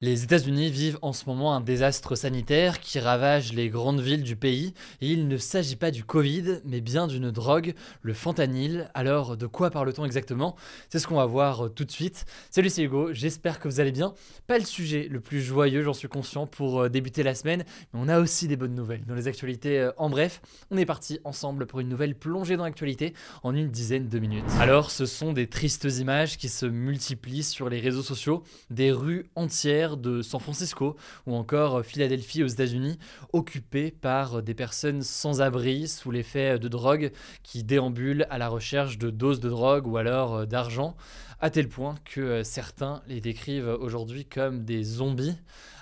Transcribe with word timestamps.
Les 0.00 0.22
États-Unis 0.22 0.70
vivent 0.70 1.00
en 1.02 1.12
ce 1.12 1.24
moment 1.26 1.56
un 1.56 1.60
désastre 1.60 2.14
sanitaire 2.14 2.78
qui 2.78 3.00
ravage 3.00 3.52
les 3.52 3.68
grandes 3.68 4.00
villes 4.00 4.22
du 4.22 4.36
pays 4.36 4.72
et 5.00 5.08
il 5.08 5.26
ne 5.26 5.36
s'agit 5.36 5.74
pas 5.74 5.90
du 5.90 6.04
Covid 6.04 6.60
mais 6.64 6.80
bien 6.80 7.08
d'une 7.08 7.32
drogue, 7.32 7.74
le 8.02 8.14
fentanyl. 8.14 8.92
Alors 8.94 9.36
de 9.36 9.48
quoi 9.48 9.72
parle-t-on 9.72 10.04
exactement? 10.04 10.54
C'est 10.88 11.00
ce 11.00 11.08
qu'on 11.08 11.16
va 11.16 11.26
voir 11.26 11.64
euh, 11.66 11.68
tout 11.68 11.84
de 11.84 11.90
suite. 11.90 12.26
Salut 12.48 12.70
c'est 12.70 12.84
Hugo, 12.84 13.12
j'espère 13.12 13.58
que 13.58 13.66
vous 13.66 13.80
allez 13.80 13.90
bien. 13.90 14.14
Pas 14.46 14.60
le 14.60 14.64
sujet 14.64 15.08
le 15.10 15.18
plus 15.18 15.42
joyeux, 15.42 15.82
j'en 15.82 15.94
suis 15.94 16.06
conscient 16.06 16.46
pour 16.46 16.82
euh, 16.82 16.88
débuter 16.88 17.24
la 17.24 17.34
semaine, 17.34 17.64
mais 17.92 18.00
on 18.00 18.06
a 18.08 18.20
aussi 18.20 18.46
des 18.46 18.56
bonnes 18.56 18.76
nouvelles 18.76 19.04
dans 19.04 19.16
les 19.16 19.26
actualités. 19.26 19.80
euh, 19.80 19.90
En 19.96 20.10
bref, 20.10 20.40
on 20.70 20.76
est 20.76 20.86
parti 20.86 21.18
ensemble 21.24 21.66
pour 21.66 21.80
une 21.80 21.88
nouvelle 21.88 22.14
plongée 22.14 22.56
dans 22.56 22.62
l'actualité 22.62 23.14
en 23.42 23.52
une 23.52 23.68
dizaine 23.68 24.06
de 24.08 24.18
minutes. 24.20 24.44
Alors 24.60 24.92
ce 24.92 25.06
sont 25.06 25.32
des 25.32 25.48
tristes 25.48 25.88
images 25.98 26.38
qui 26.38 26.48
se 26.48 26.66
multiplient 26.66 27.42
sur 27.42 27.68
les 27.68 27.80
réseaux 27.80 28.04
sociaux, 28.04 28.44
des 28.70 28.92
rues 28.92 29.26
entières 29.34 29.87
de 29.96 30.22
San 30.22 30.40
Francisco 30.40 30.96
ou 31.26 31.34
encore 31.34 31.84
Philadelphie 31.84 32.42
aux 32.44 32.48
États-Unis, 32.48 32.98
occupées 33.32 33.90
par 33.90 34.42
des 34.42 34.54
personnes 34.54 35.02
sans 35.02 35.40
abri 35.40 35.88
sous 35.88 36.10
l'effet 36.10 36.58
de 36.58 36.68
drogue 36.68 37.12
qui 37.42 37.64
déambulent 37.64 38.26
à 38.30 38.38
la 38.38 38.48
recherche 38.48 38.98
de 38.98 39.10
doses 39.10 39.40
de 39.40 39.48
drogue 39.48 39.86
ou 39.86 39.96
alors 39.96 40.34
euh, 40.34 40.46
d'argent, 40.46 40.96
à 41.40 41.50
tel 41.50 41.68
point 41.68 41.94
que 42.04 42.20
euh, 42.20 42.44
certains 42.44 43.02
les 43.06 43.20
décrivent 43.20 43.76
aujourd'hui 43.80 44.24
comme 44.24 44.64
des 44.64 44.82
zombies. 44.82 45.36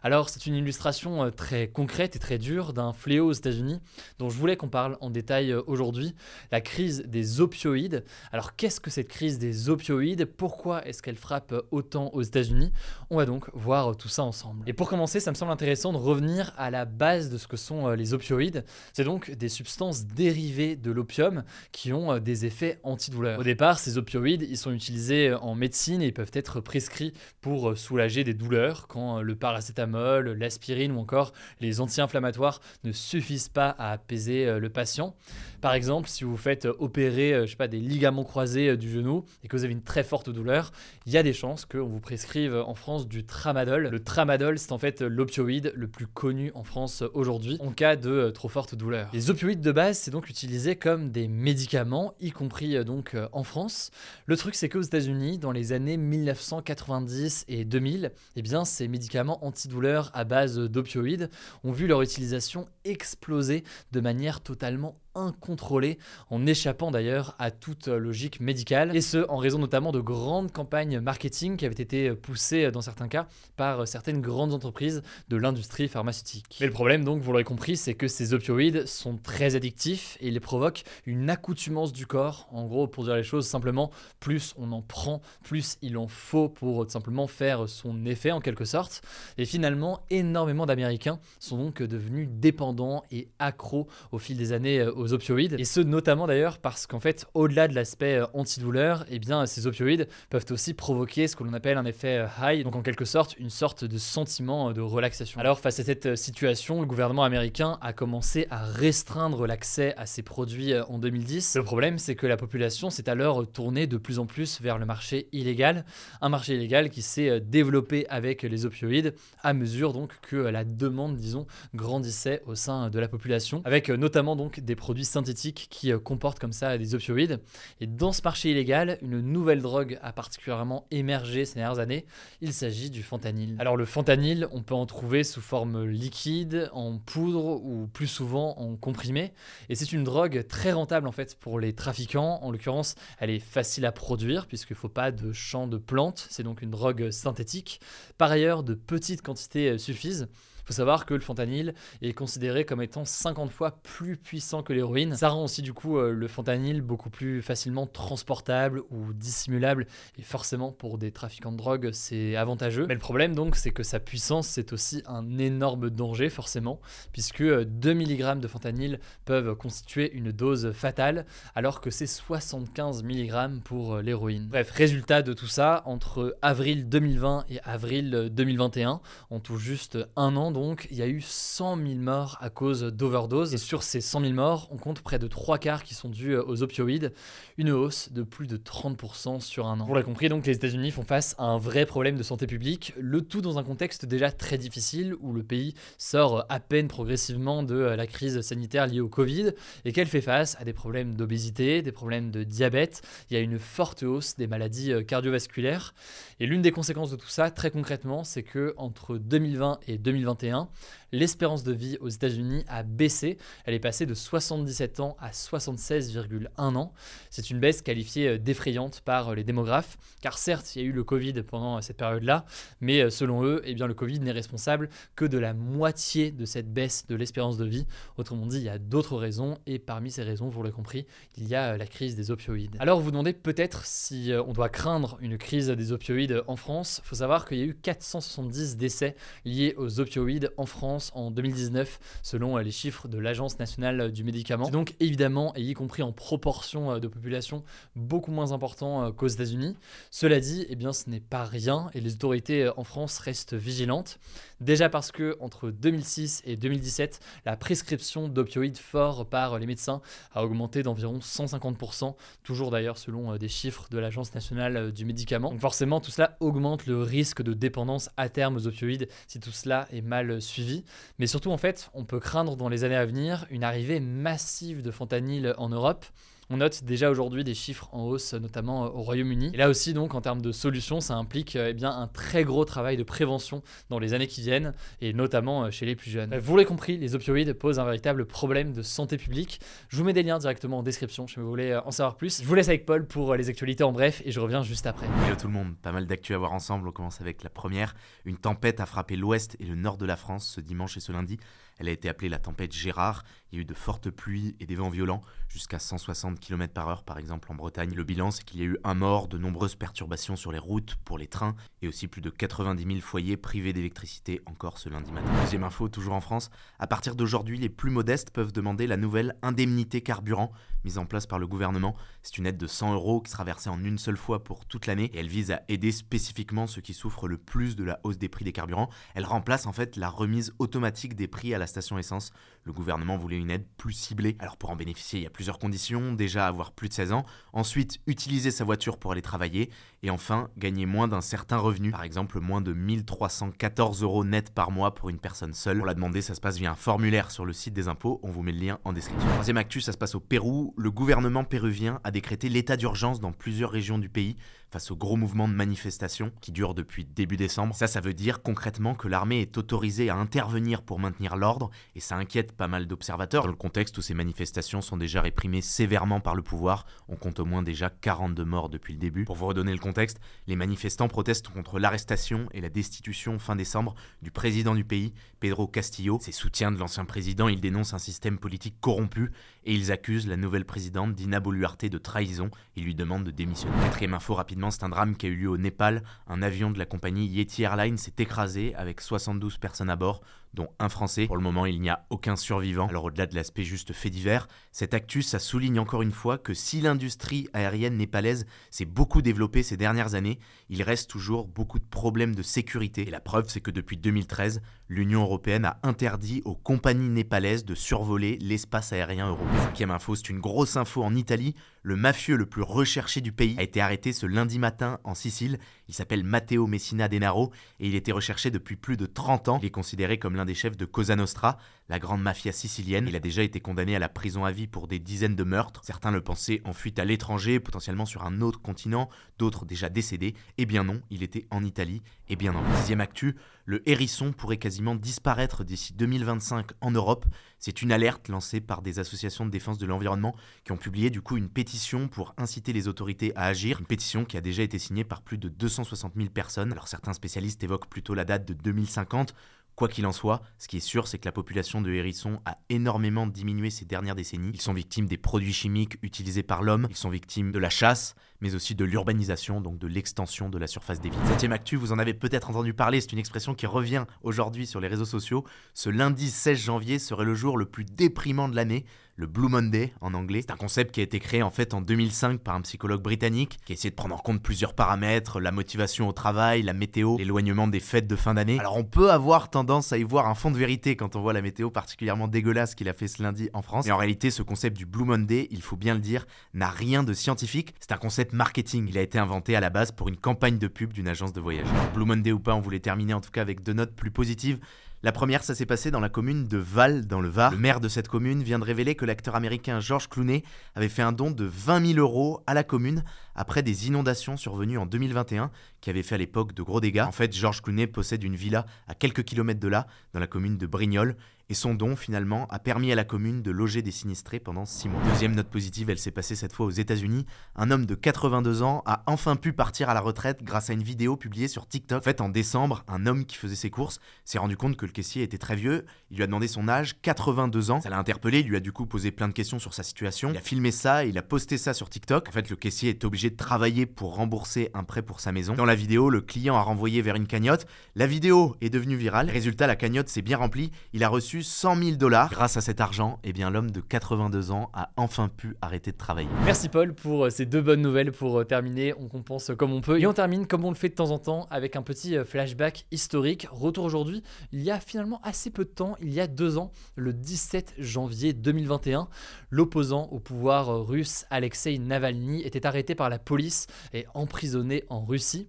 Alors 0.06 0.28
c'est 0.28 0.46
une 0.46 0.54
illustration 0.54 1.24
euh, 1.24 1.30
très 1.30 1.66
concrète 1.66 2.14
et 2.14 2.20
très 2.20 2.38
dure 2.38 2.72
d'un 2.72 2.92
fléau 2.92 3.26
aux 3.26 3.32
États-Unis 3.32 3.80
dont 4.20 4.30
je 4.30 4.38
voulais 4.38 4.56
qu'on 4.56 4.68
parle 4.68 4.96
en 5.00 5.10
détail 5.10 5.50
euh, 5.50 5.62
aujourd'hui, 5.66 6.14
la 6.52 6.60
crise 6.60 7.02
des 7.06 7.40
opioïdes. 7.40 8.04
Alors 8.30 8.54
qu'est-ce 8.54 8.78
que 8.78 8.88
cette 8.88 9.08
crise 9.08 9.40
des 9.40 9.68
opioïdes? 9.68 10.26
Pourquoi 10.26 10.86
est-ce 10.86 11.02
qu'elle 11.02 11.16
frappe 11.16 11.50
euh, 11.50 11.62
autant 11.72 12.10
aux 12.12 12.22
États-Unis? 12.22 12.72
On 13.10 13.16
va 13.16 13.26
donc 13.26 13.50
voir 13.52 13.90
euh, 13.90 13.94
tout 13.96 14.08
ça 14.08 14.22
ensemble. 14.22 14.62
Et 14.66 14.72
pour 14.72 14.88
commencer, 14.88 15.20
ça 15.20 15.30
me 15.30 15.36
semble 15.36 15.52
intéressant 15.52 15.92
de 15.92 15.98
revenir 15.98 16.52
à 16.56 16.70
la 16.70 16.84
base 16.84 17.30
de 17.30 17.38
ce 17.38 17.46
que 17.46 17.56
sont 17.56 17.88
euh, 17.88 17.96
les 17.96 18.14
opioïdes. 18.14 18.64
C'est 18.92 19.04
donc 19.04 19.30
des 19.30 19.48
substances 19.48 20.06
dérivées 20.06 20.76
de 20.76 20.90
l'opium 20.90 21.44
qui 21.72 21.92
ont 21.92 22.12
euh, 22.12 22.20
des 22.20 22.46
effets 22.46 22.78
antidouleurs. 22.82 23.38
Au 23.38 23.42
départ, 23.42 23.78
ces 23.78 23.98
opioïdes, 23.98 24.42
ils 24.42 24.56
sont 24.56 24.72
utilisés 24.72 25.28
euh, 25.28 25.38
en 25.38 25.54
médecine 25.54 26.02
et 26.02 26.06
ils 26.06 26.14
peuvent 26.14 26.30
être 26.32 26.60
prescrits 26.60 27.12
pour 27.40 27.76
soulager 27.76 28.24
des 28.24 28.34
douleurs 28.34 28.86
quand 28.88 29.20
le 29.20 29.36
paracétamol, 29.36 30.32
l'aspirine 30.32 30.92
ou 30.92 30.98
encore 30.98 31.32
les 31.60 31.80
anti-inflammatoires 31.80 32.60
ne 32.84 32.92
suffisent 32.92 33.48
pas 33.48 33.70
à 33.78 33.92
apaiser 33.92 34.58
le 34.58 34.68
patient. 34.68 35.14
Par 35.60 35.74
exemple, 35.74 36.08
si 36.08 36.24
vous 36.24 36.36
faites 36.36 36.66
opérer 36.78 37.46
je 37.46 37.50
sais 37.50 37.56
pas, 37.56 37.68
des 37.68 37.78
ligaments 37.78 38.24
croisés 38.24 38.76
du 38.76 38.90
genou 38.90 39.24
et 39.42 39.48
que 39.48 39.56
vous 39.56 39.64
avez 39.64 39.72
une 39.72 39.82
très 39.82 40.04
forte 40.04 40.30
douleur, 40.30 40.72
il 41.06 41.12
y 41.12 41.18
a 41.18 41.22
des 41.22 41.32
chances 41.32 41.64
qu'on 41.64 41.86
vous 41.86 42.00
prescrive 42.00 42.54
en 42.54 42.74
France 42.74 43.06
du 43.06 43.24
tramadol. 43.24 43.85
Le 43.90 44.02
tramadol, 44.02 44.58
c'est 44.58 44.72
en 44.72 44.78
fait 44.78 45.02
l'opioïde 45.02 45.72
le 45.74 45.88
plus 45.88 46.06
connu 46.06 46.50
en 46.54 46.64
France 46.64 47.02
aujourd'hui 47.14 47.58
en 47.60 47.72
cas 47.72 47.96
de 47.96 48.10
euh, 48.10 48.30
trop 48.30 48.48
forte 48.48 48.74
douleur. 48.74 49.10
Les 49.12 49.30
opioïdes 49.30 49.60
de 49.60 49.72
base, 49.72 49.98
c'est 49.98 50.10
donc 50.10 50.28
utilisé 50.28 50.76
comme 50.76 51.10
des 51.10 51.28
médicaments, 51.28 52.14
y 52.20 52.30
compris 52.30 52.76
euh, 52.76 52.84
donc 52.84 53.14
euh, 53.14 53.28
en 53.32 53.44
France. 53.44 53.90
Le 54.26 54.36
truc, 54.36 54.54
c'est 54.54 54.68
qu'aux 54.68 54.82
États-Unis, 54.82 55.38
dans 55.38 55.52
les 55.52 55.72
années 55.72 55.96
1990 55.96 57.44
et 57.48 57.64
2000, 57.64 58.12
eh 58.36 58.42
bien, 58.42 58.64
ces 58.64 58.88
médicaments 58.88 59.44
antidouleurs 59.44 60.10
à 60.14 60.24
base 60.24 60.58
d'opioïdes 60.58 61.30
ont 61.64 61.72
vu 61.72 61.86
leur 61.86 62.02
utilisation 62.02 62.68
exploser 62.84 63.64
de 63.92 64.00
manière 64.00 64.40
totalement 64.40 64.98
incontrôlée, 65.16 65.98
en 66.30 66.46
échappant 66.46 66.90
d'ailleurs 66.90 67.34
à 67.38 67.50
toute 67.50 67.88
logique 67.88 68.40
médicale, 68.40 68.94
et 68.94 69.00
ce 69.00 69.28
en 69.28 69.36
raison 69.36 69.58
notamment 69.58 69.90
de 69.90 70.00
grandes 70.00 70.52
campagnes 70.52 71.00
marketing 71.00 71.56
qui 71.56 71.66
avaient 71.66 71.74
été 71.74 72.12
poussées 72.12 72.70
dans 72.70 72.82
certains 72.82 73.08
cas 73.08 73.26
par 73.56 73.88
certaines 73.88 74.20
grandes 74.20 74.52
entreprises 74.52 75.02
de 75.28 75.36
l'industrie 75.36 75.88
pharmaceutique. 75.88 76.58
Mais 76.60 76.66
le 76.66 76.72
problème 76.72 77.04
donc, 77.04 77.20
vous 77.22 77.32
l'aurez 77.32 77.44
compris, 77.44 77.76
c'est 77.76 77.94
que 77.94 78.08
ces 78.08 78.34
opioïdes 78.34 78.86
sont 78.86 79.16
très 79.16 79.56
addictifs 79.56 80.16
et 80.20 80.28
ils 80.28 80.40
provoquent 80.40 80.84
une 81.06 81.30
accoutumance 81.30 81.92
du 81.92 82.06
corps. 82.06 82.48
En 82.52 82.66
gros, 82.66 82.86
pour 82.86 83.04
dire 83.04 83.16
les 83.16 83.22
choses 83.22 83.46
simplement, 83.46 83.90
plus 84.20 84.54
on 84.58 84.72
en 84.72 84.82
prend, 84.82 85.22
plus 85.42 85.78
il 85.82 85.96
en 85.96 86.08
faut 86.08 86.48
pour 86.48 86.90
simplement 86.90 87.26
faire 87.26 87.68
son 87.68 88.04
effet 88.04 88.30
en 88.30 88.40
quelque 88.40 88.64
sorte. 88.64 89.02
Et 89.38 89.44
finalement, 89.44 90.00
énormément 90.10 90.66
d'Américains 90.66 91.18
sont 91.38 91.56
donc 91.56 91.82
devenus 91.82 92.28
dépendants 92.30 93.02
et 93.10 93.28
accros 93.38 93.86
au 94.12 94.18
fil 94.18 94.36
des 94.36 94.52
années 94.52 94.80
euh, 94.80 94.92
opioïdes. 95.12 95.56
Et 95.58 95.64
ce, 95.64 95.80
notamment 95.80 96.26
d'ailleurs 96.26 96.58
parce 96.58 96.86
qu'en 96.86 97.00
fait, 97.00 97.26
au-delà 97.34 97.68
de 97.68 97.74
l'aspect 97.74 98.16
euh, 98.16 98.26
antidouleur, 98.34 99.04
eh 99.10 99.18
bien, 99.18 99.46
ces 99.46 99.66
opioïdes 99.66 100.08
peuvent 100.30 100.46
aussi 100.50 100.74
provoquer 100.74 101.28
ce 101.28 101.36
que 101.36 101.44
l'on 101.44 101.52
appelle 101.52 101.78
un 101.78 101.84
effet 101.84 102.18
euh, 102.18 102.26
high, 102.42 102.64
donc 102.64 102.76
en 102.76 102.82
quelque 102.82 103.04
sorte 103.04 103.38
une 103.38 103.50
sorte 103.50 103.84
de 103.84 103.98
sentiment 103.98 104.70
euh, 104.70 104.72
de 104.72 104.80
relaxation. 104.80 105.40
Alors, 105.40 105.60
face 105.60 105.80
à 105.80 105.84
cette 105.84 106.16
situation, 106.16 106.80
le 106.80 106.86
gouvernement 106.86 107.24
américain 107.24 107.78
a 107.80 107.92
commencé 107.92 108.46
à 108.50 108.64
restreindre 108.64 109.46
l'accès 109.46 109.94
à 109.96 110.06
ces 110.06 110.22
produits 110.22 110.74
en 110.88 110.98
2010. 110.98 111.56
Le 111.56 111.64
problème, 111.64 111.98
c'est 111.98 112.14
que 112.14 112.26
la 112.26 112.36
population 112.36 112.90
s'est 112.90 113.08
alors 113.08 113.46
tournée 113.46 113.86
de 113.86 113.96
plus 113.96 114.18
en 114.18 114.26
plus 114.26 114.60
vers 114.60 114.78
le 114.78 114.86
marché 114.86 115.28
illégal, 115.32 115.84
un 116.20 116.28
marché 116.28 116.54
illégal 116.54 116.90
qui 116.90 117.02
s'est 117.02 117.40
développé 117.40 118.06
avec 118.08 118.42
les 118.42 118.66
opioïdes 118.66 119.14
à 119.42 119.52
mesure 119.52 119.92
donc 119.92 120.12
que 120.22 120.36
la 120.36 120.64
demande, 120.64 121.16
disons, 121.16 121.46
grandissait 121.74 122.42
au 122.46 122.54
sein 122.54 122.90
de 122.90 122.98
la 122.98 123.08
population, 123.08 123.62
avec 123.64 123.88
notamment 123.88 124.36
donc 124.36 124.60
des 124.60 124.76
produits 124.76 124.95
synthétiques 125.04 125.68
qui 125.70 125.92
euh, 125.92 125.98
comportent 125.98 126.38
comme 126.38 126.52
ça 126.52 126.76
des 126.78 126.94
opioïdes. 126.94 127.40
Et 127.80 127.86
dans 127.86 128.12
ce 128.12 128.22
marché 128.22 128.50
illégal, 128.50 128.98
une 129.02 129.20
nouvelle 129.20 129.62
drogue 129.62 129.98
a 130.02 130.12
particulièrement 130.12 130.86
émergé 130.90 131.44
ces 131.44 131.56
dernières 131.56 131.78
années. 131.78 132.06
Il 132.40 132.52
s'agit 132.52 132.90
du 132.90 133.02
fentanyl. 133.02 133.56
Alors 133.58 133.76
le 133.76 133.84
fentanyl, 133.84 134.48
on 134.52 134.62
peut 134.62 134.74
en 134.74 134.86
trouver 134.86 135.24
sous 135.24 135.40
forme 135.40 135.84
liquide, 135.84 136.70
en 136.72 136.98
poudre 136.98 137.60
ou 137.62 137.86
plus 137.86 138.06
souvent 138.06 138.58
en 138.58 138.76
comprimé. 138.76 139.32
Et 139.68 139.74
c'est 139.74 139.92
une 139.92 140.04
drogue 140.04 140.46
très 140.48 140.72
rentable 140.72 141.08
en 141.08 141.12
fait 141.12 141.36
pour 141.38 141.60
les 141.60 141.72
trafiquants. 141.72 142.40
En 142.42 142.50
l'occurrence, 142.50 142.94
elle 143.18 143.30
est 143.30 143.40
facile 143.40 143.86
à 143.86 143.92
produire 143.92 144.46
puisqu'il 144.46 144.74
ne 144.74 144.78
faut 144.78 144.88
pas 144.88 145.10
de 145.12 145.32
champ 145.32 145.66
de 145.66 145.78
plantes. 145.78 146.26
C'est 146.30 146.42
donc 146.42 146.62
une 146.62 146.70
drogue 146.70 147.10
synthétique. 147.10 147.80
Par 148.18 148.30
ailleurs, 148.30 148.62
de 148.62 148.74
petites 148.74 149.22
quantités 149.22 149.70
euh, 149.70 149.78
suffisent. 149.78 150.28
Faut 150.66 150.72
savoir 150.72 151.06
que 151.06 151.14
le 151.14 151.20
fentanyl 151.20 151.74
est 152.02 152.12
considéré 152.12 152.64
comme 152.64 152.82
étant 152.82 153.04
50 153.04 153.52
fois 153.52 153.78
plus 153.82 154.16
puissant 154.16 154.64
que 154.64 154.72
l'héroïne. 154.72 155.14
Ça 155.14 155.28
rend 155.28 155.44
aussi 155.44 155.62
du 155.62 155.72
coup 155.72 155.96
euh, 155.96 156.10
le 156.10 156.28
fentanyl 156.28 156.82
beaucoup 156.82 157.08
plus 157.08 157.40
facilement 157.40 157.86
transportable 157.86 158.82
ou 158.90 159.12
dissimulable 159.12 159.86
et 160.18 160.22
forcément 160.22 160.72
pour 160.72 160.98
des 160.98 161.12
trafiquants 161.12 161.52
de 161.52 161.56
drogue 161.56 161.90
c'est 161.92 162.34
avantageux. 162.34 162.86
Mais 162.88 162.94
le 162.94 163.00
problème 163.00 163.34
donc 163.34 163.54
c'est 163.54 163.70
que 163.70 163.84
sa 163.84 164.00
puissance 164.00 164.48
c'est 164.48 164.72
aussi 164.72 165.04
un 165.06 165.38
énorme 165.38 165.88
danger 165.88 166.30
forcément 166.30 166.80
puisque 167.12 167.42
euh, 167.42 167.64
2 167.64 167.94
mg 167.94 168.40
de 168.40 168.48
fentanyl 168.48 168.98
peuvent 169.24 169.54
constituer 169.54 170.12
une 170.12 170.32
dose 170.32 170.72
fatale 170.72 171.26
alors 171.54 171.80
que 171.80 171.90
c'est 171.90 172.08
75 172.08 173.04
mg 173.04 173.60
pour 173.62 173.94
euh, 173.94 174.02
l'héroïne. 174.02 174.48
Bref, 174.48 174.70
résultat 174.70 175.22
de 175.22 175.32
tout 175.32 175.46
ça, 175.46 175.82
entre 175.86 176.36
avril 176.42 176.88
2020 176.88 177.46
et 177.50 177.60
avril 177.62 178.30
2021, 178.32 179.00
en 179.30 179.40
tout 179.40 179.58
juste 179.58 179.98
un 180.16 180.36
an 180.36 180.50
donc, 180.56 180.88
il 180.90 180.96
y 180.96 181.02
a 181.02 181.06
eu 181.06 181.20
100 181.20 181.76
000 181.76 181.88
morts 181.96 182.38
à 182.40 182.48
cause 182.48 182.82
d'overdose. 182.82 183.52
Et 183.52 183.58
sur 183.58 183.82
ces 183.82 184.00
100 184.00 184.22
000 184.22 184.32
morts, 184.32 184.68
on 184.70 184.78
compte 184.78 185.02
près 185.02 185.18
de 185.18 185.26
3 185.26 185.58
quarts 185.58 185.84
qui 185.84 185.92
sont 185.92 186.08
dus 186.08 186.34
aux 186.34 186.62
opioïdes, 186.62 187.12
une 187.58 187.70
hausse 187.70 188.10
de 188.10 188.22
plus 188.22 188.46
de 188.46 188.56
30% 188.56 189.40
sur 189.40 189.66
un 189.66 189.80
an. 189.80 189.84
Vous 189.84 189.92
l'avez 189.92 190.06
compris, 190.06 190.30
donc 190.30 190.46
les 190.46 190.56
États-Unis 190.56 190.92
font 190.92 191.02
face 191.02 191.34
à 191.36 191.44
un 191.44 191.58
vrai 191.58 191.84
problème 191.84 192.16
de 192.16 192.22
santé 192.22 192.46
publique, 192.46 192.94
le 192.98 193.20
tout 193.20 193.42
dans 193.42 193.58
un 193.58 193.64
contexte 193.64 194.06
déjà 194.06 194.32
très 194.32 194.56
difficile 194.56 195.14
où 195.20 195.34
le 195.34 195.42
pays 195.42 195.74
sort 195.98 196.46
à 196.48 196.58
peine 196.58 196.88
progressivement 196.88 197.62
de 197.62 197.76
la 197.76 198.06
crise 198.06 198.40
sanitaire 198.40 198.86
liée 198.86 199.00
au 199.00 199.08
Covid 199.08 199.52
et 199.84 199.92
qu'elle 199.92 200.08
fait 200.08 200.22
face 200.22 200.56
à 200.58 200.64
des 200.64 200.72
problèmes 200.72 201.16
d'obésité, 201.16 201.82
des 201.82 201.92
problèmes 201.92 202.30
de 202.30 202.44
diabète. 202.44 203.02
Il 203.30 203.34
y 203.34 203.36
a 203.36 203.40
une 203.40 203.58
forte 203.58 204.04
hausse 204.04 204.36
des 204.36 204.46
maladies 204.46 204.92
euh, 204.92 205.02
cardiovasculaires. 205.02 205.94
Et 206.40 206.46
l'une 206.46 206.62
des 206.62 206.72
conséquences 206.72 207.10
de 207.10 207.16
tout 207.16 207.28
ça, 207.28 207.50
très 207.50 207.70
concrètement, 207.70 208.24
c'est 208.24 208.42
que 208.42 208.74
entre 208.78 209.18
2020 209.18 209.80
et 209.86 209.98
2021, 209.98 210.45
2021, 210.46 210.68
l'espérance 211.12 211.64
de 211.64 211.72
vie 211.72 211.96
aux 212.00 212.08
États-Unis 212.08 212.64
a 212.68 212.82
baissé. 212.82 213.38
Elle 213.64 213.74
est 213.74 213.80
passée 213.80 214.06
de 214.06 214.14
77 214.14 215.00
ans 215.00 215.16
à 215.20 215.30
76,1 215.30 216.48
ans. 216.58 216.92
C'est 217.30 217.50
une 217.50 217.60
baisse 217.60 217.82
qualifiée 217.82 218.28
euh, 218.28 218.38
d'effrayante 218.38 219.00
par 219.04 219.30
euh, 219.30 219.34
les 219.34 219.44
démographes, 219.44 219.98
car 220.20 220.38
certes, 220.38 220.74
il 220.74 220.82
y 220.82 220.84
a 220.84 220.88
eu 220.88 220.92
le 220.92 221.04
Covid 221.04 221.42
pendant 221.42 221.78
euh, 221.78 221.80
cette 221.80 221.96
période-là, 221.96 222.44
mais 222.80 223.10
selon 223.10 223.44
eux, 223.44 223.62
eh 223.64 223.74
le 223.74 223.94
Covid 223.94 224.18
n'est 224.20 224.32
responsable 224.32 224.88
que 225.14 225.24
de 225.24 225.38
la 225.38 225.54
moitié 225.54 226.32
de 226.32 226.44
cette 226.44 226.72
baisse 226.72 227.06
de 227.06 227.14
l'espérance 227.14 227.56
de 227.56 227.64
vie. 227.64 227.86
Autrement 228.16 228.46
dit, 228.46 228.56
il 228.56 228.64
y 228.64 228.68
a 228.68 228.78
d'autres 228.78 229.16
raisons, 229.16 229.58
et 229.66 229.78
parmi 229.78 230.10
ces 230.10 230.22
raisons, 230.22 230.48
vous 230.48 230.62
l'avez 230.62 230.74
compris, 230.74 231.06
il 231.36 231.46
y 231.46 231.54
a 231.54 231.76
la 231.76 231.86
crise 231.86 232.16
des 232.16 232.30
opioïdes. 232.30 232.76
Alors 232.80 232.98
vous 232.98 233.06
vous 233.06 233.10
demandez 233.12 233.32
peut-être 233.32 233.84
si 233.84 234.32
on 234.46 234.52
doit 234.52 234.68
craindre 234.68 235.18
une 235.20 235.38
crise 235.38 235.68
des 235.68 235.92
opioïdes 235.92 236.42
en 236.48 236.56
France. 236.56 237.00
Il 237.04 237.08
faut 237.08 237.16
savoir 237.16 237.46
qu'il 237.46 237.58
y 237.58 237.62
a 237.62 237.66
eu 237.66 237.74
470 237.74 238.76
décès 238.76 239.14
liés 239.44 239.74
aux 239.76 240.00
opioïdes 240.00 240.50
en 240.56 240.66
France 240.66 240.95
en 241.14 241.30
2019, 241.30 241.98
selon 242.22 242.56
les 242.56 242.70
chiffres 242.70 243.08
de 243.08 243.18
l'Agence 243.18 243.58
nationale 243.58 244.12
du 244.12 244.24
médicament. 244.24 244.68
donc 244.70 244.94
évidemment, 245.00 245.52
et 245.56 245.62
y 245.62 245.74
compris 245.74 246.02
en 246.02 246.12
proportion 246.12 246.92
euh, 246.92 246.98
de 246.98 247.08
population, 247.08 247.62
beaucoup 247.94 248.32
moins 248.32 248.52
important 248.52 249.04
euh, 249.04 249.10
qu'aux 249.12 249.28
États-Unis. 249.28 249.76
Cela 250.10 250.40
dit, 250.40 250.66
eh 250.68 250.76
ce 250.92 251.10
n'est 251.10 251.20
pas 251.20 251.44
rien 251.44 251.90
et 251.94 252.00
les 252.00 252.14
autorités 252.14 252.64
euh, 252.64 252.72
en 252.76 252.84
France 252.84 253.18
restent 253.18 253.54
vigilantes. 253.54 254.18
Déjà 254.60 254.88
parce 254.88 255.12
que 255.12 255.36
entre 255.40 255.70
2006 255.70 256.42
et 256.46 256.56
2017, 256.56 257.20
la 257.44 257.56
prescription 257.56 258.28
d'opioïdes 258.28 258.78
forts 258.78 259.26
par 259.28 259.58
les 259.58 259.66
médecins 259.66 260.00
a 260.32 260.44
augmenté 260.44 260.82
d'environ 260.82 261.18
150%, 261.18 262.14
toujours 262.42 262.70
d'ailleurs 262.70 262.96
selon 262.96 263.36
des 263.36 263.48
chiffres 263.48 263.86
de 263.90 263.98
l'Agence 263.98 264.34
nationale 264.34 264.92
du 264.92 265.04
médicament. 265.04 265.50
Donc 265.50 265.60
forcément, 265.60 266.00
tout 266.00 266.10
cela 266.10 266.36
augmente 266.40 266.86
le 266.86 267.02
risque 267.02 267.42
de 267.42 267.52
dépendance 267.52 268.08
à 268.16 268.28
terme 268.28 268.56
aux 268.56 268.66
opioïdes 268.66 269.08
si 269.26 269.40
tout 269.40 269.50
cela 269.50 269.86
est 269.90 270.02
mal 270.02 270.40
suivi. 270.40 270.84
Mais 271.18 271.26
surtout, 271.26 271.50
en 271.50 271.58
fait, 271.58 271.90
on 271.92 272.04
peut 272.04 272.20
craindre 272.20 272.56
dans 272.56 272.68
les 272.68 272.84
années 272.84 272.96
à 272.96 273.06
venir 273.06 273.46
une 273.50 273.64
arrivée 273.64 274.00
massive 274.00 274.82
de 274.82 274.90
fentanyl 274.90 275.54
en 275.58 275.68
Europe. 275.68 276.06
On 276.48 276.58
note 276.58 276.84
déjà 276.84 277.10
aujourd'hui 277.10 277.42
des 277.42 277.54
chiffres 277.54 277.88
en 277.90 278.04
hausse, 278.04 278.32
notamment 278.34 278.84
euh, 278.84 278.88
au 278.90 279.02
Royaume-Uni. 279.02 279.50
Et 279.52 279.56
là 279.56 279.68
aussi, 279.68 279.94
donc, 279.94 280.14
en 280.14 280.20
termes 280.20 280.40
de 280.40 280.52
solutions, 280.52 281.00
ça 281.00 281.16
implique 281.16 281.56
euh, 281.56 281.70
eh 281.70 281.74
bien, 281.74 281.90
un 281.90 282.06
très 282.06 282.44
gros 282.44 282.64
travail 282.64 282.96
de 282.96 283.02
prévention 283.02 283.62
dans 283.90 283.98
les 283.98 284.14
années 284.14 284.28
qui 284.28 284.42
viennent, 284.42 284.72
et 285.00 285.12
notamment 285.12 285.64
euh, 285.64 285.70
chez 285.72 285.86
les 285.86 285.96
plus 285.96 286.08
jeunes. 286.08 286.38
Vous 286.38 286.56
l'avez 286.56 286.64
compris, 286.64 286.98
les 286.98 287.16
opioïdes 287.16 287.52
posent 287.54 287.80
un 287.80 287.84
véritable 287.84 288.26
problème 288.26 288.72
de 288.72 288.82
santé 288.82 289.16
publique. 289.16 289.60
Je 289.88 289.96
vous 289.96 290.04
mets 290.04 290.12
des 290.12 290.22
liens 290.22 290.38
directement 290.38 290.78
en 290.78 290.82
description 290.84 291.26
si 291.26 291.40
vous 291.40 291.48
voulez 291.48 291.74
en 291.84 291.90
savoir 291.90 292.16
plus. 292.16 292.40
Je 292.40 292.46
vous 292.46 292.54
laisse 292.54 292.68
avec 292.68 292.86
Paul 292.86 293.08
pour 293.08 293.34
les 293.34 293.48
actualités 293.48 293.82
en 293.82 293.90
bref, 293.90 294.22
et 294.24 294.30
je 294.30 294.38
reviens 294.38 294.62
juste 294.62 294.86
après. 294.86 295.06
Hello 295.26 295.34
tout 295.34 295.48
le 295.48 295.52
monde, 295.52 295.74
pas 295.82 295.90
mal 295.90 296.06
d'actu 296.06 296.32
à 296.32 296.38
voir 296.38 296.52
ensemble. 296.52 296.86
On 296.86 296.92
commence 296.92 297.20
avec 297.20 297.42
la 297.42 297.50
première. 297.50 297.96
Une 298.24 298.36
tempête 298.36 298.78
a 298.78 298.86
frappé 298.86 299.16
l'ouest 299.16 299.56
et 299.58 299.64
le 299.64 299.74
nord 299.74 299.96
de 299.96 300.06
la 300.06 300.16
France 300.16 300.46
ce 300.54 300.60
dimanche 300.60 300.96
et 300.96 301.00
ce 301.00 301.10
lundi. 301.10 301.38
Elle 301.78 301.88
a 301.88 301.92
été 301.92 302.08
appelée 302.08 302.28
la 302.28 302.38
tempête 302.38 302.72
Gérard. 302.72 303.24
Il 303.52 303.56
y 303.56 303.58
a 303.58 303.62
eu 303.62 303.64
de 303.64 303.74
fortes 303.74 304.10
pluies 304.10 304.56
et 304.60 304.66
des 304.66 304.74
vents 304.74 304.88
violents, 304.88 305.20
jusqu'à 305.48 305.78
160 305.78 306.40
km 306.40 306.72
par 306.72 306.88
heure 306.88 307.04
par 307.04 307.18
exemple 307.18 307.50
en 307.50 307.54
Bretagne. 307.54 307.94
Le 307.94 308.04
bilan, 308.04 308.30
c'est 308.30 308.44
qu'il 308.44 308.60
y 308.60 308.62
a 308.62 308.66
eu 308.66 308.76
un 308.84 308.94
mort, 308.94 309.28
de 309.28 309.38
nombreuses 309.38 309.76
perturbations 309.76 310.36
sur 310.36 310.52
les 310.52 310.58
routes 310.58 310.96
pour 311.04 311.18
les 311.18 311.26
trains 311.26 311.54
et 311.82 311.88
aussi 311.88 312.08
plus 312.08 312.20
de 312.20 312.30
90 312.30 312.84
000 312.84 313.00
foyers 313.00 313.36
privés 313.36 313.72
d'électricité 313.72 314.40
encore 314.46 314.78
ce 314.78 314.88
lundi 314.88 315.12
matin. 315.12 315.30
Deuxième 315.42 315.64
info, 315.64 315.88
toujours 315.88 316.14
en 316.14 316.20
France, 316.20 316.50
à 316.78 316.86
partir 316.86 317.14
d'aujourd'hui, 317.14 317.58
les 317.58 317.68
plus 317.68 317.90
modestes 317.90 318.30
peuvent 318.30 318.52
demander 318.52 318.86
la 318.86 318.96
nouvelle 318.96 319.36
indemnité 319.42 320.00
carburant 320.00 320.52
mise 320.86 320.98
en 320.98 321.04
place 321.04 321.26
par 321.26 321.40
le 321.40 321.48
gouvernement. 321.48 321.96
C'est 322.22 322.38
une 322.38 322.46
aide 322.46 322.56
de 322.56 322.66
100 322.68 322.94
euros 322.94 323.20
qui 323.20 323.32
sera 323.32 323.42
versée 323.42 323.68
en 323.68 323.82
une 323.82 323.98
seule 323.98 324.16
fois 324.16 324.44
pour 324.44 324.64
toute 324.66 324.86
l'année 324.86 325.10
et 325.12 325.18
elle 325.18 325.28
vise 325.28 325.50
à 325.50 325.62
aider 325.68 325.90
spécifiquement 325.90 326.68
ceux 326.68 326.80
qui 326.80 326.94
souffrent 326.94 327.26
le 327.26 327.38
plus 327.38 327.74
de 327.74 327.82
la 327.82 327.98
hausse 328.04 328.18
des 328.18 328.28
prix 328.28 328.44
des 328.44 328.52
carburants. 328.52 328.88
Elle 329.14 329.24
remplace 329.24 329.66
en 329.66 329.72
fait 329.72 329.96
la 329.96 330.08
remise 330.08 330.54
automatique 330.60 331.16
des 331.16 331.26
prix 331.26 331.52
à 331.54 331.58
la 331.58 331.65
station 331.66 331.98
essence. 331.98 332.32
Le 332.64 332.72
gouvernement 332.72 333.16
voulait 333.16 333.38
une 333.38 333.50
aide 333.50 333.64
plus 333.76 333.92
ciblée. 333.92 334.36
Alors 334.38 334.56
pour 334.56 334.70
en 334.70 334.76
bénéficier, 334.76 335.20
il 335.20 335.22
y 335.22 335.26
a 335.26 335.30
plusieurs 335.30 335.58
conditions. 335.58 336.12
Déjà 336.12 336.46
avoir 336.46 336.72
plus 336.72 336.88
de 336.88 336.94
16 336.94 337.12
ans, 337.12 337.24
ensuite 337.52 337.98
utiliser 338.06 338.50
sa 338.50 338.64
voiture 338.64 338.98
pour 338.98 339.12
aller 339.12 339.22
travailler 339.22 339.70
et 340.02 340.10
enfin 340.10 340.48
gagner 340.56 340.86
moins 340.86 341.08
d'un 341.08 341.20
certain 341.20 341.56
revenu, 341.56 341.90
par 341.90 342.02
exemple 342.02 342.40
moins 342.40 342.60
de 342.60 342.72
1314 342.72 344.02
euros 344.02 344.24
net 344.24 344.50
par 344.50 344.70
mois 344.70 344.94
pour 344.94 345.08
une 345.08 345.18
personne 345.18 345.54
seule. 345.54 345.78
Pour 345.78 345.86
la 345.86 345.94
demander, 345.94 346.22
ça 346.22 346.34
se 346.34 346.40
passe 346.40 346.58
via 346.58 346.70
un 346.70 346.74
formulaire 346.74 347.30
sur 347.30 347.44
le 347.44 347.52
site 347.52 347.74
des 347.74 347.88
impôts. 347.88 348.20
On 348.22 348.30
vous 348.30 348.42
met 348.42 348.52
le 348.52 348.58
lien 348.58 348.78
en 348.84 348.92
description. 348.92 349.28
Troisième 349.30 349.56
actu, 349.56 349.80
ça 349.80 349.92
se 349.92 349.98
passe 349.98 350.14
au 350.14 350.20
Pérou. 350.20 350.74
Le 350.76 350.90
gouvernement 350.90 351.44
péruvien 351.44 352.00
a 352.04 352.10
décrété 352.10 352.48
l'état 352.48 352.76
d'urgence 352.76 353.20
dans 353.20 353.32
plusieurs 353.32 353.70
régions 353.70 353.98
du 353.98 354.08
pays 354.08 354.36
face 354.76 354.90
au 354.90 354.96
gros 354.96 355.16
mouvement 355.16 355.48
de 355.48 355.54
manifestation 355.54 356.30
qui 356.42 356.52
dure 356.52 356.74
depuis 356.74 357.06
début 357.06 357.38
décembre. 357.38 357.74
Ça, 357.74 357.86
ça 357.86 358.02
veut 358.02 358.12
dire 358.12 358.42
concrètement 358.42 358.94
que 358.94 359.08
l'armée 359.08 359.40
est 359.40 359.56
autorisée 359.56 360.10
à 360.10 360.16
intervenir 360.16 360.82
pour 360.82 360.98
maintenir 360.98 361.36
l'ordre 361.36 361.70
et 361.94 362.00
ça 362.00 362.16
inquiète 362.16 362.52
pas 362.52 362.68
mal 362.68 362.86
d'observateurs 362.86 363.44
dans 363.44 363.48
le 363.48 363.56
contexte 363.56 363.96
où 363.96 364.02
ces 364.02 364.12
manifestations 364.12 364.82
sont 364.82 364.98
déjà 364.98 365.22
réprimées 365.22 365.62
sévèrement 365.62 366.20
par 366.20 366.34
le 366.34 366.42
pouvoir. 366.42 366.84
On 367.08 367.16
compte 367.16 367.40
au 367.40 367.46
moins 367.46 367.62
déjà 367.62 367.88
42 367.88 368.44
morts 368.44 368.68
depuis 368.68 368.92
le 368.92 368.98
début. 368.98 369.24
Pour 369.24 369.36
vous 369.36 369.46
redonner 369.46 369.72
le 369.72 369.78
contexte, 369.78 370.20
les 370.46 370.56
manifestants 370.56 371.08
protestent 371.08 371.48
contre 371.48 371.78
l'arrestation 371.78 372.46
et 372.52 372.60
la 372.60 372.68
destitution 372.68 373.38
fin 373.38 373.56
décembre 373.56 373.94
du 374.20 374.30
président 374.30 374.74
du 374.74 374.84
pays, 374.84 375.14
Pedro 375.40 375.68
Castillo. 375.68 376.18
Ses 376.20 376.32
soutiens 376.32 376.70
de 376.70 376.76
l'ancien 376.76 377.06
président, 377.06 377.48
ils 377.48 377.62
dénoncent 377.62 377.94
un 377.94 377.98
système 377.98 378.38
politique 378.38 378.78
corrompu 378.82 379.32
et 379.64 379.72
ils 379.72 379.90
accusent 379.90 380.28
la 380.28 380.36
nouvelle 380.36 380.66
présidente 380.66 381.14
Dina 381.14 381.40
Boluarte 381.40 381.86
de 381.86 381.96
trahison. 381.96 382.50
Ils 382.76 382.84
lui 382.84 382.94
demandent 382.94 383.24
de 383.24 383.30
démissionner. 383.30 383.74
Quatrième 383.80 384.12
info 384.12 384.34
rapidement, 384.34 384.65
c'est 384.70 384.84
un 384.84 384.88
drame 384.88 385.16
qui 385.16 385.26
a 385.26 385.28
eu 385.28 385.36
lieu 385.36 385.48
au 385.48 385.58
Népal. 385.58 386.02
Un 386.26 386.42
avion 386.42 386.70
de 386.70 386.78
la 386.78 386.86
compagnie 386.86 387.26
Yeti 387.26 387.62
Airlines 387.62 387.96
s'est 387.96 388.14
écrasé 388.18 388.74
avec 388.74 389.00
72 389.00 389.58
personnes 389.58 389.90
à 389.90 389.96
bord 389.96 390.20
dont 390.56 390.70
un 390.80 390.88
Français. 390.88 391.26
Pour 391.26 391.36
le 391.36 391.42
moment, 391.42 391.66
il 391.66 391.80
n'y 391.80 391.90
a 391.90 392.06
aucun 392.10 392.34
survivant. 392.34 392.88
Alors 392.88 393.04
au-delà 393.04 393.26
de 393.26 393.34
l'aspect 393.34 393.62
juste 393.62 393.92
fait 393.92 394.10
divers, 394.10 394.48
cette 394.72 394.94
actus, 394.94 395.28
ça 395.28 395.38
souligne 395.38 395.78
encore 395.78 396.02
une 396.02 396.12
fois 396.12 396.38
que 396.38 396.54
si 396.54 396.80
l'industrie 396.80 397.46
aérienne 397.52 397.96
népalaise 397.96 398.46
s'est 398.70 398.86
beaucoup 398.86 399.22
développée 399.22 399.62
ces 399.62 399.76
dernières 399.76 400.14
années, 400.14 400.38
il 400.70 400.82
reste 400.82 401.10
toujours 401.10 401.46
beaucoup 401.46 401.78
de 401.78 401.84
problèmes 401.84 402.34
de 402.34 402.42
sécurité. 402.42 403.06
Et 403.06 403.10
la 403.10 403.20
preuve, 403.20 403.48
c'est 403.48 403.60
que 403.60 403.70
depuis 403.70 403.98
2013, 403.98 404.62
l'Union 404.88 405.22
européenne 405.22 405.66
a 405.66 405.78
interdit 405.82 406.40
aux 406.44 406.54
compagnies 406.54 407.10
népalaises 407.10 407.64
de 407.64 407.74
survoler 407.74 408.38
l'espace 408.40 408.92
aérien 408.92 409.28
européen. 409.28 409.60
Cinquième 409.64 409.90
info, 409.90 410.14
c'est 410.14 410.30
une 410.30 410.40
grosse 410.40 410.76
info 410.76 411.02
en 411.02 411.14
Italie. 411.14 411.54
Le 411.82 411.96
mafieux 411.96 412.36
le 412.36 412.46
plus 412.46 412.62
recherché 412.62 413.20
du 413.20 413.30
pays 413.30 413.54
a 413.58 413.62
été 413.62 413.80
arrêté 413.80 414.12
ce 414.12 414.26
lundi 414.26 414.58
matin 414.58 414.98
en 415.04 415.14
Sicile. 415.14 415.58
Il 415.88 415.94
s'appelle 415.94 416.24
Matteo 416.24 416.66
Messina 416.66 417.08
Denaro 417.08 417.52
et 417.80 417.88
il 417.88 417.94
était 417.94 418.12
recherché 418.12 418.50
depuis 418.50 418.76
plus 418.76 418.96
de 418.96 419.06
30 419.06 419.48
ans. 419.48 419.58
Il 419.62 419.66
est 419.66 419.70
considéré 419.70 420.18
comme 420.18 420.36
l'un 420.36 420.44
des 420.44 420.54
chefs 420.54 420.76
de 420.76 420.84
Cosa 420.84 421.16
Nostra, 421.16 421.58
la 421.88 421.98
grande 421.98 422.22
mafia 422.22 422.52
sicilienne. 422.52 423.06
Il 423.08 423.16
a 423.16 423.20
déjà 423.20 423.42
été 423.42 423.60
condamné 423.60 423.94
à 423.94 423.98
la 423.98 424.08
prison 424.08 424.44
à 424.44 424.52
vie 424.52 424.66
pour 424.66 424.88
des 424.88 424.98
dizaines 424.98 425.36
de 425.36 425.44
meurtres. 425.44 425.82
Certains 425.84 426.10
le 426.10 426.20
pensaient 426.20 426.60
en 426.64 426.72
fuite 426.72 426.98
à 426.98 427.04
l'étranger, 427.04 427.60
potentiellement 427.60 428.06
sur 428.06 428.24
un 428.24 428.40
autre 428.40 428.60
continent, 428.60 429.08
d'autres 429.38 429.64
déjà 429.64 429.88
décédés. 429.88 430.34
Eh 430.58 430.66
bien 430.66 430.84
non, 430.84 431.00
il 431.10 431.22
était 431.22 431.46
en 431.50 431.64
Italie. 431.64 432.02
Et 432.28 432.36
bien 432.36 432.54
en 432.54 432.62
dixième 432.76 433.00
actu, 433.00 433.36
le 433.66 433.86
hérisson 433.88 434.32
pourrait 434.32 434.56
quasiment 434.56 434.94
disparaître 434.94 435.64
d'ici 435.64 435.92
2025 435.92 436.70
en 436.80 436.92
Europe. 436.92 437.26
C'est 437.58 437.82
une 437.82 437.90
alerte 437.90 438.28
lancée 438.28 438.60
par 438.60 438.80
des 438.80 439.00
associations 439.00 439.44
de 439.44 439.50
défense 439.50 439.76
de 439.78 439.86
l'environnement 439.86 440.36
qui 440.64 440.70
ont 440.70 440.76
publié 440.76 441.10
du 441.10 441.20
coup 441.20 441.36
une 441.36 441.48
pétition 441.48 442.06
pour 442.06 442.32
inciter 442.38 442.72
les 442.72 442.86
autorités 442.86 443.32
à 443.34 443.46
agir. 443.46 443.80
Une 443.80 443.86
pétition 443.86 444.24
qui 444.24 444.36
a 444.36 444.40
déjà 444.40 444.62
été 444.62 444.78
signée 444.78 445.04
par 445.04 445.20
plus 445.20 445.36
de 445.36 445.48
260 445.48 446.12
000 446.16 446.30
personnes. 446.30 446.70
Alors 446.70 446.86
certains 446.86 447.12
spécialistes 447.12 447.62
évoquent 447.64 447.88
plutôt 447.88 448.14
la 448.14 448.24
date 448.24 448.46
de 448.46 448.54
2050. 448.54 449.34
Quoi 449.76 449.88
qu'il 449.88 450.06
en 450.06 450.12
soit, 450.12 450.40
ce 450.56 450.68
qui 450.68 450.78
est 450.78 450.80
sûr, 450.80 451.06
c'est 451.06 451.18
que 451.18 451.28
la 451.28 451.32
population 451.32 451.82
de 451.82 451.92
hérissons 451.92 452.40
a 452.46 452.56
énormément 452.70 453.26
diminué 453.26 453.68
ces 453.68 453.84
dernières 453.84 454.14
décennies. 454.14 454.50
Ils 454.54 454.60
sont 454.62 454.72
victimes 454.72 455.04
des 455.04 455.18
produits 455.18 455.52
chimiques 455.52 455.98
utilisés 456.00 456.42
par 456.42 456.62
l'homme, 456.62 456.86
ils 456.88 456.96
sont 456.96 457.10
victimes 457.10 457.52
de 457.52 457.58
la 457.58 457.68
chasse, 457.68 458.14
mais 458.40 458.54
aussi 458.54 458.74
de 458.74 458.86
l'urbanisation, 458.86 459.60
donc 459.60 459.78
de 459.78 459.86
l'extension 459.86 460.48
de 460.48 460.56
la 460.56 460.66
surface 460.66 461.02
des 461.02 461.10
villes. 461.10 461.18
Septième 461.26 461.52
actu, 461.52 461.76
vous 461.76 461.92
en 461.92 461.98
avez 461.98 462.14
peut-être 462.14 462.48
entendu 462.48 462.72
parler, 462.72 463.02
c'est 463.02 463.12
une 463.12 463.18
expression 463.18 463.54
qui 463.54 463.66
revient 463.66 464.06
aujourd'hui 464.22 464.66
sur 464.66 464.80
les 464.80 464.88
réseaux 464.88 465.04
sociaux. 465.04 465.44
Ce 465.74 465.90
lundi 465.90 466.30
16 466.30 466.58
janvier 466.58 466.98
serait 466.98 467.26
le 467.26 467.34
jour 467.34 467.58
le 467.58 467.66
plus 467.66 467.84
déprimant 467.84 468.48
de 468.48 468.56
l'année 468.56 468.86
le 469.16 469.26
Blue 469.26 469.48
Monday 469.48 469.92
en 470.00 470.14
anglais. 470.14 470.42
C'est 470.42 470.52
un 470.52 470.56
concept 470.56 470.94
qui 470.94 471.00
a 471.00 471.02
été 471.02 471.18
créé 471.20 471.42
en 471.42 471.50
fait 471.50 471.72
en 471.72 471.80
2005 471.80 472.40
par 472.40 472.54
un 472.54 472.60
psychologue 472.60 473.00
britannique 473.02 473.58
qui 473.64 473.72
a 473.72 473.74
essayé 473.74 473.90
de 473.90 473.94
prendre 473.94 474.14
en 474.14 474.18
compte 474.18 474.42
plusieurs 474.42 474.74
paramètres, 474.74 475.40
la 475.40 475.52
motivation 475.52 476.06
au 476.06 476.12
travail, 476.12 476.62
la 476.62 476.74
météo, 476.74 477.16
l'éloignement 477.16 477.66
des 477.66 477.80
fêtes 477.80 478.06
de 478.06 478.16
fin 478.16 478.34
d'année. 478.34 478.58
Alors 478.60 478.76
on 478.76 478.84
peut 478.84 479.10
avoir 479.10 479.48
tendance 479.50 479.65
à 479.66 479.98
y 479.98 480.04
voir 480.04 480.28
un 480.28 480.34
fond 480.34 480.50
de 480.52 480.56
vérité 480.56 480.94
quand 480.94 481.16
on 481.16 481.20
voit 481.20 481.32
la 481.32 481.42
météo 481.42 481.70
particulièrement 481.70 482.28
dégueulasse 482.28 482.74
qu'il 482.74 482.88
a 482.88 482.92
fait 482.92 483.08
ce 483.08 483.22
lundi 483.22 483.50
en 483.52 483.62
France. 483.62 483.86
Mais 483.86 483.92
en 483.92 483.96
réalité, 483.96 484.30
ce 484.30 484.42
concept 484.42 484.76
du 484.76 484.86
Blue 484.86 485.04
Monday, 485.04 485.48
il 485.50 485.60
faut 485.60 485.76
bien 485.76 485.94
le 485.94 486.00
dire, 486.00 486.26
n'a 486.54 486.68
rien 486.68 487.02
de 487.02 487.12
scientifique. 487.12 487.74
C'est 487.80 487.92
un 487.92 487.96
concept 487.96 488.32
marketing. 488.32 488.86
Il 488.88 488.96
a 488.96 489.02
été 489.02 489.18
inventé 489.18 489.56
à 489.56 489.60
la 489.60 489.70
base 489.70 489.90
pour 489.90 490.08
une 490.08 490.16
campagne 490.16 490.58
de 490.58 490.68
pub 490.68 490.92
d'une 490.92 491.08
agence 491.08 491.32
de 491.32 491.40
voyage. 491.40 491.66
Blue 491.94 492.04
Monday 492.04 492.30
ou 492.30 492.38
pas, 492.38 492.54
on 492.54 492.60
voulait 492.60 492.78
terminer 492.78 493.12
en 493.12 493.20
tout 493.20 493.30
cas 493.30 493.42
avec 493.42 493.62
deux 493.62 493.72
notes 493.72 493.94
plus 493.94 494.12
positives. 494.12 494.60
La 495.02 495.12
première, 495.12 495.44
ça 495.44 495.54
s'est 495.54 495.66
passé 495.66 495.90
dans 495.90 496.00
la 496.00 496.08
commune 496.08 496.48
de 496.48 496.56
Val, 496.56 497.06
dans 497.06 497.20
le 497.20 497.28
Var. 497.28 497.52
Le 497.52 497.58
maire 497.58 497.80
de 497.80 497.88
cette 497.88 498.08
commune 498.08 498.42
vient 498.42 498.58
de 498.58 498.64
révéler 498.64 498.94
que 498.94 499.04
l'acteur 499.04 499.36
américain 499.36 499.78
George 499.78 500.08
Clooney 500.08 500.42
avait 500.74 500.88
fait 500.88 501.02
un 501.02 501.12
don 501.12 501.30
de 501.30 501.44
20 501.44 501.94
000 501.94 501.98
euros 502.00 502.42
à 502.46 502.54
la 502.54 502.64
commune 502.64 503.04
après 503.34 503.62
des 503.62 503.88
inondations 503.88 504.38
survenues 504.38 504.78
en 504.78 504.86
2021 504.86 505.50
qui 505.82 505.90
avaient 505.90 506.02
fait 506.02 506.14
à 506.14 506.18
l'époque 506.18 506.54
de 506.54 506.62
gros 506.62 506.80
dégâts. 506.80 507.04
En 507.06 507.12
fait, 507.12 507.36
George 507.36 507.60
Clooney 507.60 507.86
possède 507.86 508.24
une 508.24 508.36
villa 508.36 508.64
à 508.88 508.94
quelques 508.94 509.22
kilomètres 509.22 509.60
de 509.60 509.68
là, 509.68 509.86
dans 510.14 510.20
la 510.20 510.26
commune 510.26 510.56
de 510.56 510.66
Brignoles, 510.66 511.14
et 511.48 511.54
son 511.54 511.74
don 511.74 511.96
finalement 511.96 512.46
a 512.48 512.58
permis 512.58 512.90
à 512.92 512.94
la 512.94 513.04
commune 513.04 513.42
de 513.42 513.50
loger 513.50 513.82
des 513.82 513.90
sinistrés 513.90 514.40
pendant 514.40 514.64
6 514.64 514.88
mois. 514.88 515.02
Deuxième 515.04 515.34
note 515.34 515.48
positive, 515.48 515.90
elle 515.90 515.98
s'est 515.98 516.10
passée 516.10 516.34
cette 516.34 516.52
fois 516.52 516.66
aux 516.66 516.70
États-Unis. 516.70 517.26
Un 517.54 517.70
homme 517.70 517.86
de 517.86 517.94
82 517.94 518.62
ans 518.62 518.82
a 518.86 519.02
enfin 519.06 519.36
pu 519.36 519.52
partir 519.52 519.88
à 519.88 519.94
la 519.94 520.00
retraite 520.00 520.42
grâce 520.42 520.70
à 520.70 520.72
une 520.72 520.82
vidéo 520.82 521.16
publiée 521.16 521.48
sur 521.48 521.68
TikTok. 521.68 521.98
En 521.98 522.04
fait, 522.04 522.20
en 522.20 522.28
décembre, 522.28 522.84
un 522.88 523.06
homme 523.06 523.24
qui 523.24 523.36
faisait 523.36 523.54
ses 523.54 523.70
courses 523.70 524.00
s'est 524.24 524.38
rendu 524.38 524.56
compte 524.56 524.76
que 524.76 524.86
le 524.86 524.92
caissier 524.92 525.22
était 525.22 525.38
très 525.38 525.56
vieux. 525.56 525.84
Il 526.10 526.16
lui 526.16 526.24
a 526.24 526.26
demandé 526.26 526.48
son 526.48 526.68
âge, 526.68 527.00
82 527.02 527.70
ans. 527.70 527.80
Ça 527.80 527.90
l'a 527.90 527.98
interpellé, 527.98 528.40
il 528.40 528.48
lui 528.48 528.56
a 528.56 528.60
du 528.60 528.72
coup 528.72 528.86
posé 528.86 529.10
plein 529.10 529.28
de 529.28 529.32
questions 529.32 529.58
sur 529.58 529.74
sa 529.74 529.82
situation. 529.82 530.30
Il 530.30 530.36
a 530.36 530.40
filmé 530.40 530.70
ça, 530.70 531.04
il 531.04 531.16
a 531.18 531.22
posté 531.22 531.58
ça 531.58 531.74
sur 531.74 531.88
TikTok. 531.88 532.28
En 532.28 532.32
fait, 532.32 532.50
le 532.50 532.56
caissier 532.56 532.90
est 532.90 533.04
obligé 533.04 533.30
de 533.30 533.36
travailler 533.36 533.86
pour 533.86 534.16
rembourser 534.16 534.70
un 534.74 534.82
prêt 534.82 535.02
pour 535.02 535.20
sa 535.20 535.30
maison. 535.32 535.54
Dans 535.54 535.64
la 535.64 535.74
vidéo, 535.74 536.10
le 536.10 536.20
client 536.20 536.56
a 536.56 536.62
renvoyé 536.62 537.02
vers 537.02 537.14
une 537.14 537.26
cagnotte. 537.26 537.66
La 537.94 538.06
vidéo 538.06 538.56
est 538.60 538.70
devenue 538.70 538.96
virale. 538.96 539.30
Résultat, 539.30 539.66
la 539.66 539.76
cagnotte 539.76 540.08
s'est 540.08 540.22
bien 540.22 540.38
remplie. 540.38 540.72
Il 540.92 541.04
a 541.04 541.08
reçu 541.08 541.35
100 541.42 541.76
000 541.76 541.96
dollars 541.96 542.30
Grâce 542.30 542.56
à 542.56 542.60
cet 542.60 542.80
argent, 542.80 543.18
eh 543.24 543.32
bien 543.32 543.50
l'homme 543.50 543.70
de 543.70 543.80
82 543.80 544.50
ans 544.50 544.70
a 544.72 544.90
enfin 544.96 545.28
pu 545.28 545.56
arrêter 545.60 545.92
de 545.92 545.96
travailler. 545.96 546.28
Merci 546.44 546.68
Paul 546.68 546.94
pour 546.94 547.24
euh, 547.24 547.30
ces 547.30 547.46
deux 547.46 547.60
bonnes 547.60 547.82
nouvelles 547.82 548.12
pour 548.12 548.40
euh, 548.40 548.44
terminer. 548.44 548.94
On 548.98 549.08
compense 549.08 549.50
comme 549.56 549.72
on 549.72 549.80
peut 549.80 550.00
et 550.00 550.06
on 550.06 550.12
termine 550.12 550.46
comme 550.46 550.64
on 550.64 550.70
le 550.70 550.76
fait 550.76 550.88
de 550.88 550.94
temps 550.94 551.10
en 551.10 551.18
temps 551.18 551.46
avec 551.50 551.76
un 551.76 551.82
petit 551.82 552.16
euh, 552.16 552.24
flashback 552.24 552.86
historique. 552.90 553.46
Retour 553.50 553.84
aujourd'hui, 553.84 554.22
il 554.52 554.62
y 554.62 554.70
a 554.70 554.80
finalement 554.80 555.20
assez 555.22 555.50
peu 555.50 555.64
de 555.64 555.70
temps, 555.70 555.96
il 556.00 556.12
y 556.12 556.20
a 556.20 556.26
deux 556.26 556.58
ans, 556.58 556.72
le 556.94 557.12
17 557.12 557.74
janvier 557.78 558.32
2021, 558.32 559.08
l'opposant 559.50 560.08
au 560.12 560.18
pouvoir 560.18 560.86
russe 560.86 561.26
Alexei 561.30 561.78
Navalny 561.78 562.42
était 562.42 562.66
arrêté 562.66 562.94
par 562.94 563.10
la 563.10 563.18
police 563.18 563.66
et 563.92 564.06
emprisonné 564.14 564.84
en 564.88 565.04
Russie. 565.04 565.48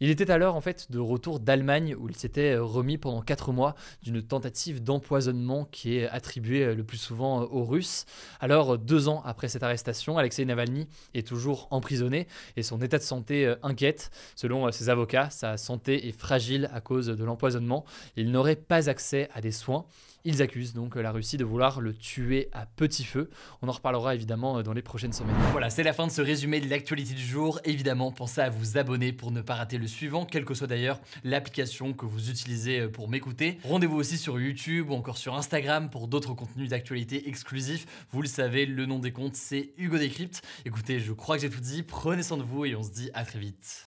Il 0.00 0.10
était 0.10 0.30
alors 0.30 0.54
en 0.54 0.60
fait 0.60 0.90
de 0.90 0.98
retour 0.98 1.40
d'Allemagne 1.40 1.96
où 1.98 2.08
il 2.08 2.16
s'était 2.16 2.56
remis 2.56 2.98
pendant 2.98 3.20
4 3.20 3.52
mois 3.52 3.74
d'une 4.02 4.22
tentative 4.22 4.82
d'empoisonnement 4.82 5.64
qui 5.64 5.96
est 5.96 6.08
attribuée 6.08 6.74
le 6.74 6.84
plus 6.84 6.98
souvent 6.98 7.42
aux 7.42 7.64
Russes. 7.64 8.06
Alors 8.40 8.78
deux 8.78 9.08
ans 9.08 9.22
après 9.24 9.48
cette 9.48 9.62
arrestation, 9.62 10.16
Alexei 10.16 10.44
Navalny 10.44 10.86
est 11.14 11.26
toujours 11.26 11.66
emprisonné 11.70 12.28
et 12.56 12.62
son 12.62 12.80
état 12.80 12.98
de 12.98 13.02
santé 13.02 13.46
euh, 13.46 13.56
inquiète. 13.62 14.10
Selon 14.36 14.66
euh, 14.66 14.70
ses 14.70 14.88
avocats, 14.88 15.30
sa 15.30 15.56
santé 15.56 16.08
est 16.08 16.12
fragile 16.12 16.70
à 16.72 16.80
cause 16.80 17.06
de 17.06 17.24
l'empoisonnement. 17.24 17.84
Il 18.16 18.30
n'aurait 18.30 18.56
pas 18.56 18.88
accès 18.88 19.28
à 19.34 19.40
des 19.40 19.52
soins. 19.52 19.84
Ils 20.28 20.42
accusent 20.42 20.74
donc 20.74 20.94
la 20.96 21.10
Russie 21.10 21.38
de 21.38 21.44
vouloir 21.46 21.80
le 21.80 21.94
tuer 21.94 22.50
à 22.52 22.66
petit 22.66 23.04
feu. 23.04 23.30
On 23.62 23.68
en 23.68 23.72
reparlera 23.72 24.14
évidemment 24.14 24.62
dans 24.62 24.74
les 24.74 24.82
prochaines 24.82 25.14
semaines. 25.14 25.34
Voilà, 25.52 25.70
c'est 25.70 25.82
la 25.82 25.94
fin 25.94 26.06
de 26.06 26.12
ce 26.12 26.20
résumé 26.20 26.60
de 26.60 26.68
l'actualité 26.68 27.14
du 27.14 27.24
jour. 27.24 27.60
Évidemment, 27.64 28.12
pensez 28.12 28.42
à 28.42 28.50
vous 28.50 28.76
abonner 28.76 29.14
pour 29.14 29.30
ne 29.30 29.40
pas 29.40 29.54
rater 29.54 29.78
le 29.78 29.86
suivant, 29.86 30.26
quelle 30.26 30.44
que 30.44 30.52
soit 30.52 30.66
d'ailleurs 30.66 31.00
l'application 31.24 31.94
que 31.94 32.04
vous 32.04 32.28
utilisez 32.28 32.80
euh, 32.80 32.88
pour 32.90 33.08
m'écouter. 33.08 33.56
Rendez-vous 33.64 33.96
aussi 33.96 34.18
sur 34.18 34.38
YouTube 34.38 34.90
ou 34.90 34.92
encore 34.92 35.16
sur 35.16 35.34
Instagram 35.34 35.88
pour 35.88 36.08
d'autres 36.08 36.34
contenus 36.34 36.68
d'actualité 36.68 37.26
exclusifs. 37.26 37.86
Vous 38.10 38.20
le 38.20 38.28
savez, 38.28 38.66
le 38.66 38.84
nom 38.84 38.98
des 38.98 39.12
comptes, 39.12 39.34
c'est 39.34 39.70
Hugo 39.78 39.96
Décrypte. 39.96 40.42
Écoutez, 40.66 41.00
je 41.00 41.14
crois 41.14 41.36
que 41.36 41.40
j'ai 41.40 41.48
tout 41.48 41.60
dit. 41.60 41.82
Prenez 41.82 42.22
soin 42.22 42.36
de 42.36 42.42
vous 42.42 42.66
et 42.66 42.76
on 42.76 42.82
se 42.82 42.90
dit 42.90 43.08
à 43.14 43.24
très 43.24 43.38
vite. 43.38 43.87